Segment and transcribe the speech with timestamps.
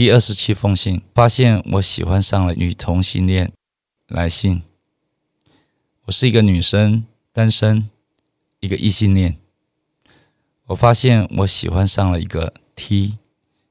[0.00, 3.52] 第二十七封信，发现我喜欢上了女同性恋。
[4.08, 4.62] 来信，
[6.06, 7.04] 我是一个女生，
[7.34, 7.90] 单身，
[8.60, 9.36] 一个异性恋。
[10.68, 13.18] 我发现我喜欢上了一个 T，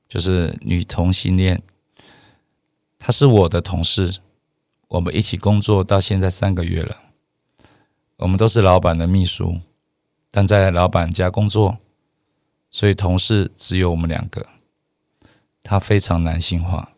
[0.08, 1.64] 就是女同性恋。
[3.00, 4.20] 她是我的同事，
[4.90, 6.96] 我们一起工作到现在三个月了。
[8.18, 9.62] 我们都是老板的秘书，
[10.30, 11.80] 但在老板家工作，
[12.70, 14.46] 所以同事只有我们两个。
[15.70, 16.94] 他非常男性化，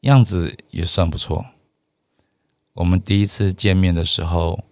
[0.00, 1.46] 样子也算不错。
[2.74, 4.66] 我们第一次见面的时候，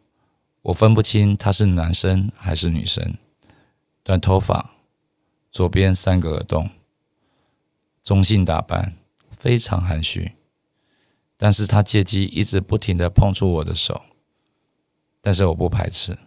[0.61, 3.17] 我分不清他是男生还是女生。
[4.03, 4.75] 短头发，
[5.51, 6.69] 左边三个耳洞，
[8.03, 8.95] 中性打扮，
[9.39, 10.33] 非常含蓄。
[11.39, 14.03] 但是他借机一直不停的碰触我的手，
[15.23, 16.19] 但是我不排斥。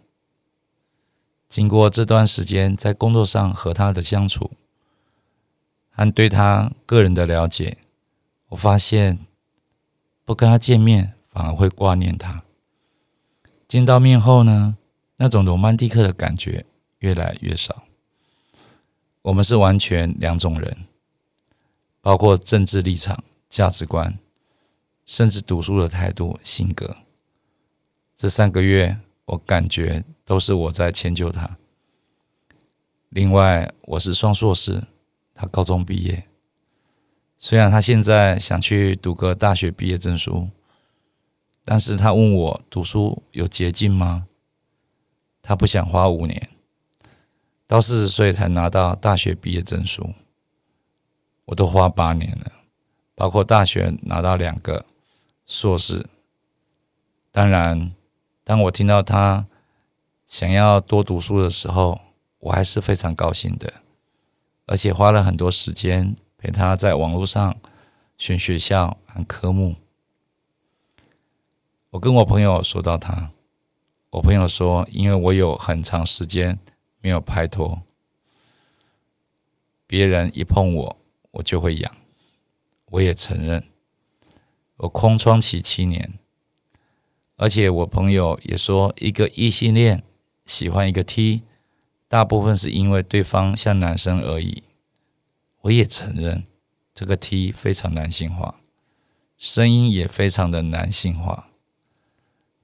[1.48, 4.50] 经过这段时间在工作上和他的相处。
[5.98, 7.76] 和对他个人的了解，
[8.50, 9.18] 我发现
[10.24, 12.44] 不跟他见面反而会挂念他。
[13.66, 14.76] 见到面后呢，
[15.16, 16.64] 那种罗曼蒂克的感觉
[17.00, 17.82] 越来越少。
[19.22, 20.86] 我们是完全两种人，
[22.00, 24.16] 包括政治立场、价值观，
[25.04, 26.98] 甚至读书的态度、性格。
[28.16, 31.58] 这三个月，我感觉都是我在迁就他。
[33.08, 34.84] 另外，我是双硕士。
[35.40, 36.26] 他高中毕业，
[37.38, 40.48] 虽然他现在想去读个大学毕业证书，
[41.64, 44.26] 但是他问我读书有捷径吗？
[45.40, 46.48] 他不想花五年，
[47.68, 50.12] 到四十岁才拿到大学毕业证书，
[51.44, 52.50] 我都花八年了，
[53.14, 54.84] 包括大学拿到两个
[55.46, 56.04] 硕士。
[57.30, 57.92] 当然，
[58.42, 59.46] 当我听到他
[60.26, 62.00] 想要多读书的时候，
[62.40, 63.72] 我还是非常高兴的。
[64.68, 67.56] 而且花了很多时间陪他在网络上
[68.18, 69.76] 选学校和科目。
[71.90, 73.30] 我跟我朋友说到他，
[74.10, 76.58] 我朋友说，因为我有很长时间
[77.00, 77.80] 没有拍拖，
[79.86, 80.96] 别人一碰我，
[81.30, 81.96] 我就会痒。
[82.90, 83.64] 我也承认，
[84.76, 86.18] 我空窗期七年，
[87.36, 90.04] 而且我朋友也说，一个异性恋
[90.44, 91.42] 喜欢一个 T。
[92.08, 94.62] 大部分是因为对方像男生而已。
[95.60, 96.46] 我也承认，
[96.94, 98.60] 这个 T 非常男性化，
[99.36, 101.50] 声音也非常的男性化。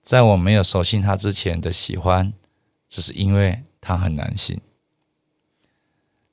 [0.00, 2.32] 在我没有熟悉他之前的喜欢，
[2.88, 4.60] 只是因为他很男性。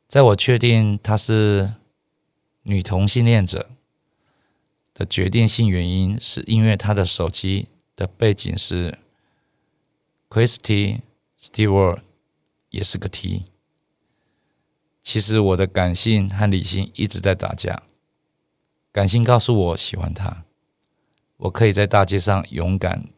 [0.08, 1.74] 在我确定他是
[2.64, 3.72] 女同性恋者
[4.94, 8.98] 的决定性原因，是因为他的手机的背景是
[10.30, 11.02] Christy
[11.38, 12.00] Stewart。
[12.72, 13.46] 也是个 T。
[15.02, 17.84] 其实我的感性和理性一直在打架。
[18.92, 20.44] 感性告诉我喜欢他，
[21.38, 23.10] 我可以在大街上勇敢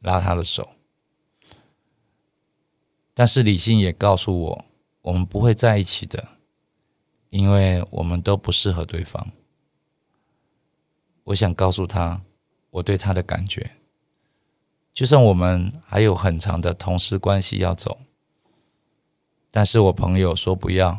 [0.00, 0.70] 拉他的手。
[3.12, 4.64] 但是理性也告诉我，
[5.02, 6.36] 我们不会在一起的，
[7.30, 9.30] 因为我们都不适合对方。
[11.24, 12.22] 我想告诉他
[12.70, 13.72] 我对他的感觉，
[14.92, 18.00] 就算我们还有很长的同事关系要走。
[19.56, 20.98] 但是我朋友说不要，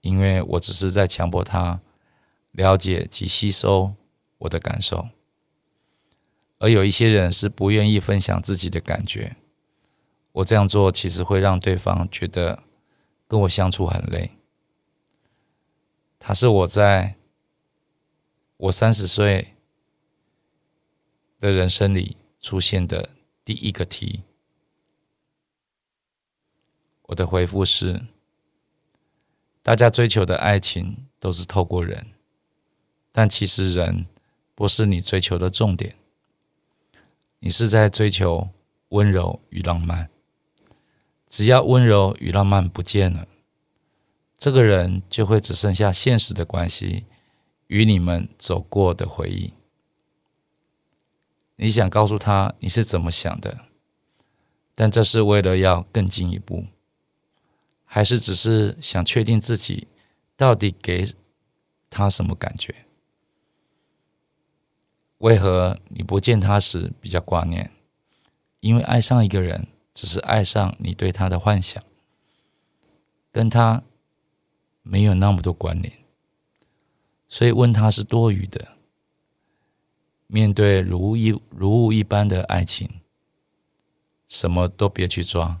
[0.00, 1.80] 因为我只是在强迫他
[2.52, 3.92] 了解及吸收
[4.38, 5.08] 我的感受，
[6.60, 9.34] 而有一些人是不愿意分享自己的感觉。
[10.30, 12.62] 我这样做其实会让对方觉得
[13.26, 14.30] 跟我相处很累。
[16.20, 17.16] 他是我在
[18.56, 19.56] 我三十岁
[21.40, 23.10] 的人生里出现的
[23.44, 24.22] 第一个题。
[27.04, 28.06] 我的回复是：
[29.62, 32.06] 大家追求的爱情都是透过人，
[33.12, 34.06] 但其实人
[34.54, 35.96] 不是你追求的重点。
[37.40, 38.48] 你是在追求
[38.88, 40.08] 温柔与浪漫。
[41.28, 43.26] 只要温柔与浪漫不见了，
[44.38, 47.04] 这个人就会只剩下现实的关系
[47.66, 49.52] 与你们走过的回忆。
[51.56, 53.66] 你想告诉他你是怎么想的，
[54.74, 56.66] 但这是为了要更进一步。
[57.94, 59.86] 还是只是想确定自己
[60.36, 61.14] 到底给
[61.88, 62.74] 他什么感觉？
[65.18, 67.70] 为何你不见他时比较挂念？
[68.58, 71.80] 因为爱上一个人，只是爱上你对他的幻想，
[73.30, 73.84] 跟他
[74.82, 75.92] 没有那么多关联，
[77.28, 78.76] 所以问他是多余的。
[80.26, 82.90] 面对如一如雾一般的爱情，
[84.26, 85.60] 什么都别去抓，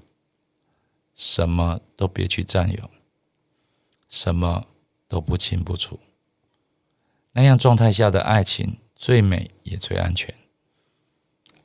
[1.14, 2.90] 什么都别去占有，
[4.08, 4.66] 什么
[5.08, 6.00] 都不清不楚。
[7.32, 10.34] 那样状态下的爱情最美也最安全。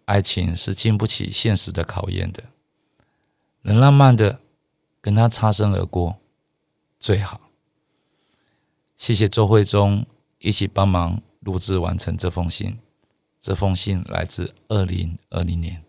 [0.05, 2.45] 爱情是经不起现实的考验的，
[3.61, 4.41] 能浪漫的
[5.01, 6.17] 跟他擦身而过
[6.99, 7.41] 最好。
[8.97, 10.05] 谢谢周慧忠
[10.39, 12.79] 一起帮忙录制完成这封信。
[13.39, 15.88] 这封信来自二零二零年。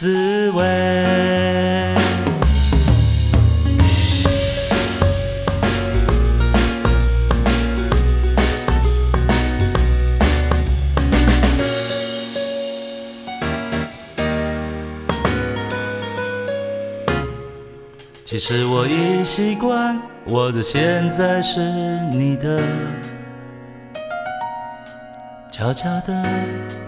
[0.00, 0.64] 滋味。
[18.24, 21.58] 其实我已习惯，我的现在是
[22.12, 22.62] 你的，
[25.50, 26.87] 悄悄的。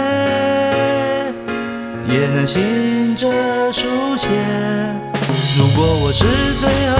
[2.07, 3.29] 也能醒着
[3.71, 4.27] 书写。
[5.57, 6.97] 如果我是最后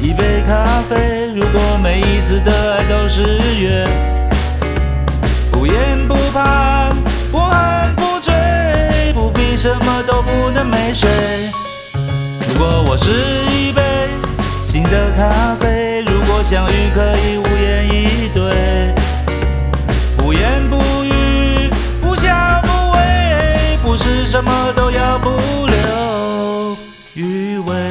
[0.00, 3.22] 一杯咖啡，如果每一次的爱都是
[3.60, 3.86] 约，
[5.50, 5.74] 不言
[6.08, 6.94] 不盼，
[7.30, 8.34] 不寒不醉，
[9.14, 11.08] 不必什么都不能没睡。
[12.48, 13.12] 如果我是
[13.50, 13.82] 一杯
[14.64, 17.55] 新的咖啡，如果相遇可以无
[24.36, 25.30] 什么都要不
[25.66, 26.76] 留
[27.14, 27.85] 余味。